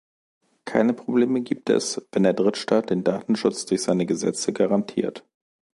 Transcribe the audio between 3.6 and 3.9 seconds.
durch